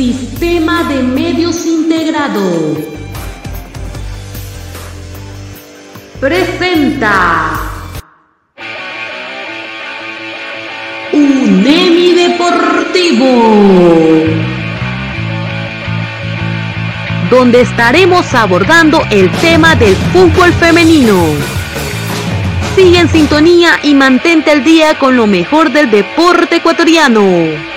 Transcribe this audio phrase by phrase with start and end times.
[0.00, 2.74] Sistema de Medios Integrado.
[6.18, 7.60] Presenta.
[11.12, 13.26] UNEMI Deportivo.
[17.28, 21.26] Donde estaremos abordando el tema del fútbol femenino.
[22.74, 27.69] Sigue en sintonía y mantente al día con lo mejor del deporte ecuatoriano.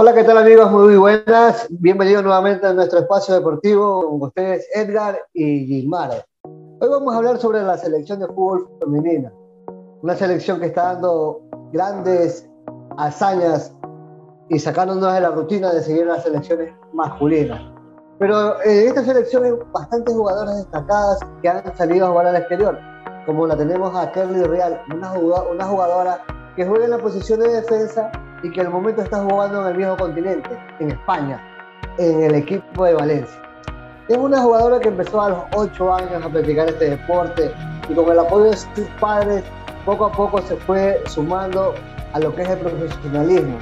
[0.00, 0.70] Hola, ¿qué tal amigos?
[0.70, 1.66] Muy buenas.
[1.70, 6.24] Bienvenidos nuevamente a nuestro espacio deportivo con ustedes Edgar y Gilmar.
[6.44, 9.32] Hoy vamos a hablar sobre la selección de fútbol femenina.
[10.00, 11.40] Una selección que está dando
[11.72, 12.48] grandes
[12.96, 13.74] hazañas
[14.48, 17.60] y sacándonos de la rutina de seguir las selecciones masculinas.
[18.20, 22.78] Pero en esta selección hay bastantes jugadoras destacadas que han salido a jugar al exterior,
[23.26, 26.24] como la tenemos a Kelly Real, una jugadora
[26.54, 29.76] que juega en la posición de defensa y que al momento está jugando en el
[29.76, 30.50] viejo continente,
[30.80, 31.40] en España,
[31.98, 33.40] en el equipo de Valencia.
[34.08, 37.50] Es una jugadora que empezó a los 8 años a practicar este deporte
[37.88, 39.44] y con el apoyo de sus padres
[39.84, 41.74] poco a poco se fue sumando
[42.12, 43.58] a lo que es el profesionalismo.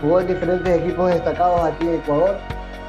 [0.00, 2.36] Jugó en diferentes equipos destacados aquí en Ecuador.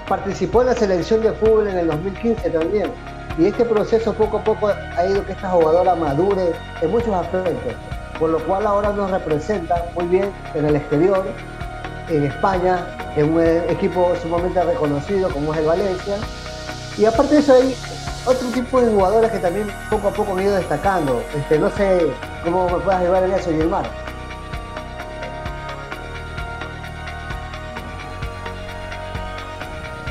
[0.07, 2.91] Participó en la selección de fútbol en el 2015 también.
[3.37, 6.51] Y este proceso poco a poco ha ido que esta jugadora madure
[6.81, 7.73] en muchos aspectos
[8.19, 11.25] por lo cual ahora nos representa muy bien en el exterior,
[12.09, 16.17] en España, en un equipo sumamente reconocido como es el Valencia.
[16.97, 17.75] Y aparte de eso hay
[18.25, 21.23] otro tipo de jugadores que también poco a poco han ido destacando.
[21.33, 22.11] Este, no sé
[22.43, 23.85] cómo me puedas llevar en eso, Gilmar.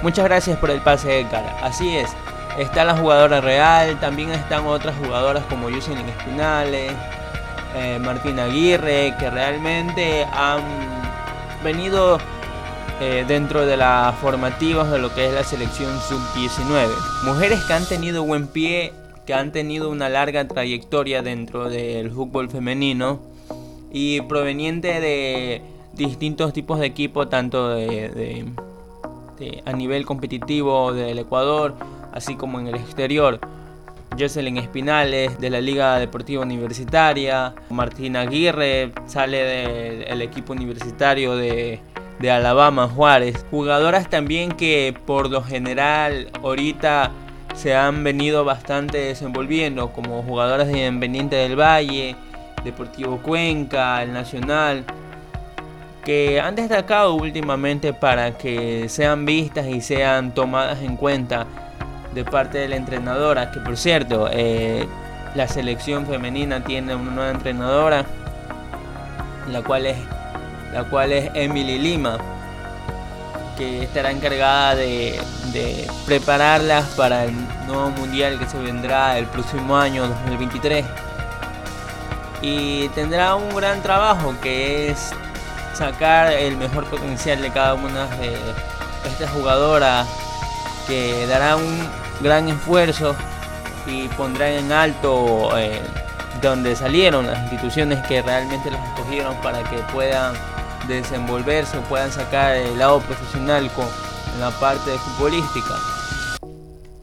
[0.02, 1.44] Muchas gracias por el pase, Edgar.
[1.62, 2.08] Así es,
[2.56, 6.92] está la jugadora real, también están otras jugadoras como Yusin Espinales,
[7.74, 10.62] eh, Martín Aguirre, que realmente han
[11.62, 12.18] venido
[13.00, 16.88] eh, dentro de las formativas de lo que es la selección sub-19.
[17.24, 18.92] Mujeres que han tenido buen pie,
[19.24, 23.20] que han tenido una larga trayectoria dentro del fútbol femenino
[23.92, 25.62] y proveniente de
[25.92, 28.46] distintos tipos de equipos, tanto de,
[29.64, 31.74] a nivel competitivo del Ecuador,
[32.12, 33.38] así como en el exterior.
[34.18, 39.44] Jocelyn Espinales de la Liga Deportiva Universitaria, Martín Aguirre sale
[40.08, 41.80] del equipo universitario de,
[42.28, 43.46] Alabama Juárez.
[43.50, 47.12] Jugadoras también que por lo general ahorita
[47.54, 52.16] se han venido bastante desenvolviendo como jugadoras de Independiente del Valle,
[52.64, 54.84] Deportivo Cuenca, el Nacional,
[56.04, 61.46] que han destacado últimamente para que sean vistas y sean tomadas en cuenta
[62.14, 64.86] de parte de la entrenadora, que por cierto, eh,
[65.34, 68.04] la selección femenina tiene una nueva entrenadora,
[69.50, 69.98] la cual es,
[70.72, 72.18] la cual es Emily Lima,
[73.56, 75.20] que estará encargada de,
[75.52, 77.34] de prepararlas para el
[77.66, 80.84] nuevo mundial que se vendrá el próximo año 2023.
[82.40, 85.10] Y tendrá un gran trabajo que es
[85.74, 88.36] sacar el mejor potencial de cada una de
[89.08, 90.06] estas jugadoras
[90.88, 91.78] que dará un
[92.20, 93.14] gran esfuerzo
[93.86, 95.80] y pondrán en alto eh,
[96.42, 100.34] donde salieron las instituciones que realmente los escogieron para que puedan
[100.88, 103.86] desenvolverse o puedan sacar el lado profesional con
[104.40, 105.74] la parte futbolística.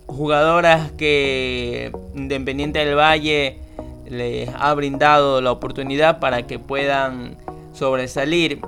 [0.07, 3.59] Jugadoras que Independiente del Valle
[4.09, 7.37] les ha brindado la oportunidad para que puedan
[7.73, 8.61] sobresalir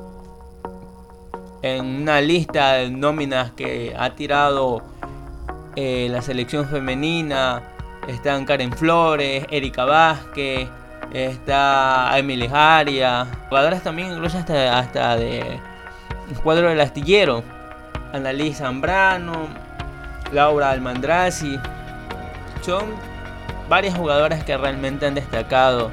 [1.62, 4.84] en una lista de nóminas que ha tirado
[5.80, 7.62] eh, la selección femenina,
[8.08, 10.68] están Karen Flores, Erika Vázquez,
[11.14, 15.60] está Emily Jaria, jugadoras también incluso hasta, hasta de
[16.42, 17.44] cuadro del astillero,
[18.12, 19.34] Annalise Zambrano,
[20.32, 21.60] Laura Almandrazi,
[22.64, 22.86] son
[23.70, 25.92] varias jugadoras que realmente han destacado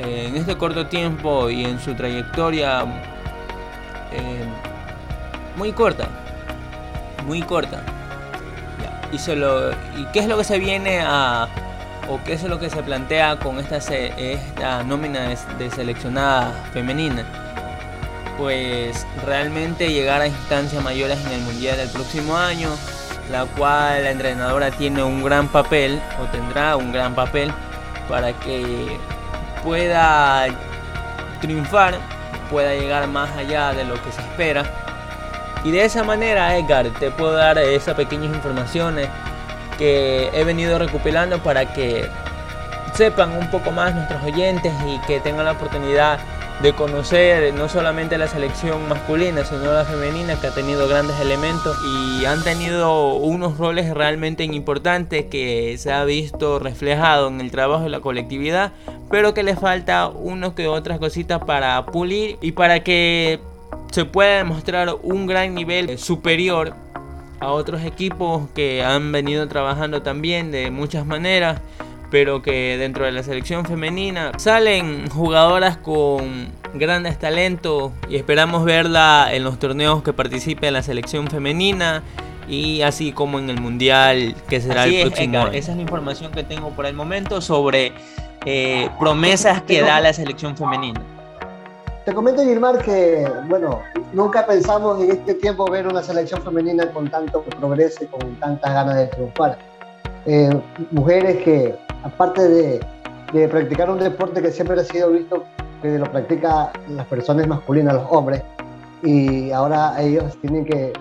[0.00, 2.82] eh, en este corto tiempo y en su trayectoria
[4.12, 4.44] eh,
[5.56, 6.08] muy corta,
[7.26, 7.82] muy corta
[9.12, 11.48] y solo y qué es lo que se viene a
[12.08, 17.24] o qué es lo que se plantea con esta esta nómina de, seleccionada femenina
[18.36, 22.70] pues realmente llegar a instancias mayores en el mundial del próximo año
[23.30, 27.52] la cual la entrenadora tiene un gran papel o tendrá un gran papel
[28.08, 28.98] para que
[29.62, 30.46] pueda
[31.40, 31.98] triunfar
[32.50, 34.64] pueda llegar más allá de lo que se espera
[35.64, 39.08] y de esa manera, Edgar, te puedo dar esas pequeñas informaciones
[39.78, 42.08] que he venido recopilando para que
[42.94, 46.18] sepan un poco más nuestros oyentes y que tengan la oportunidad
[46.62, 51.76] de conocer no solamente la selección masculina, sino la femenina, que ha tenido grandes elementos
[51.84, 57.84] y han tenido unos roles realmente importantes que se ha visto reflejado en el trabajo
[57.84, 58.72] de la colectividad,
[59.08, 63.38] pero que le falta uno que otras cositas para pulir y para que
[63.90, 66.74] se pueda demostrar un gran nivel superior
[67.40, 71.60] a otros equipos que han venido trabajando también de muchas maneras
[72.10, 79.28] pero que dentro de la selección femenina salen jugadoras con grandes talentos y esperamos verla
[79.32, 82.02] en los torneos que participe en la selección femenina
[82.48, 85.52] y así como en el mundial que será el próximo año.
[85.52, 87.92] Esa es la información que tengo por el momento sobre
[88.46, 91.17] eh, promesas que da la selección femenina.
[92.08, 93.82] Te comento, Gilmar, que bueno,
[94.14, 98.72] nunca pensamos en este tiempo ver una selección femenina con tanto progreso y con tantas
[98.72, 99.58] ganas de triunfar.
[100.24, 100.58] Eh,
[100.90, 101.74] mujeres que
[102.04, 102.80] aparte
[103.30, 105.44] de, practicar un deporte que siempre ha sido visto
[105.82, 108.42] que lo practican las personas masculinas, los hombres,
[109.02, 110.94] y ahora ellos tienen que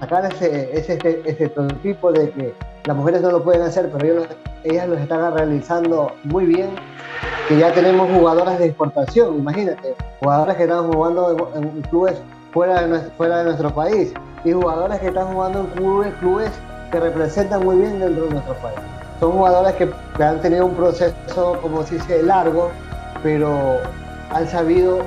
[0.00, 1.50] sacar ese, ese, ese,
[1.82, 4.26] tipo de que las mujeres no lo pueden hacer, pero
[4.64, 6.68] ellas lo están realizando muy bien,
[7.58, 12.14] ya tenemos jugadoras de exportación, imagínate, jugadoras que están jugando en, clubes
[12.52, 14.12] fuera de, nuestro país.
[14.44, 16.50] Y jugadoras que están jugando en clubes, clubes
[16.90, 18.78] que representan muy bien dentro de nuestro país.
[19.20, 19.90] Son jugadores que,
[20.22, 22.70] han tenido un proceso, como se dice, largo,
[23.22, 23.78] pero
[24.30, 25.00] han sabido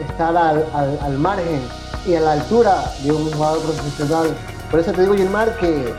[0.00, 1.60] estar al, margen
[2.06, 4.28] y a la altura de un jugador profesional.
[4.70, 5.94] Por eso te digo, Gilmar, que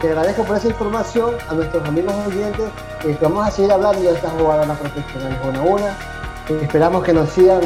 [0.00, 2.70] te agradezco por esa información a nuestros amigos oyentes.
[3.00, 5.96] que vamos a seguir hablando de estas jugadoras profesionales una a una.
[6.62, 7.62] Esperamos que nos sigan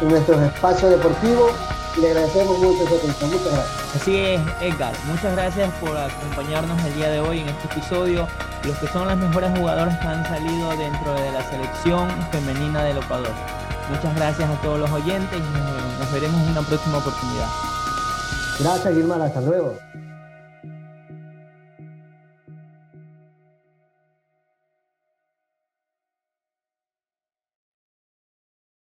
[0.00, 1.52] en nuestros espacios deportivos
[1.96, 3.30] y le agradecemos mucho su atención.
[3.30, 3.96] Muchas gracias.
[4.00, 4.94] Así es, Edgar.
[5.06, 8.26] Muchas gracias por acompañarnos el día de hoy en este episodio
[8.64, 12.98] los que son las mejores jugadoras que han salido dentro de la selección femenina del
[12.98, 13.32] Ecuador.
[13.90, 17.48] Muchas gracias a todos los oyentes y nos, veremos en una próxima oportunidad.
[18.60, 19.22] Gracias, Gilmar.
[19.22, 19.78] Hasta luego.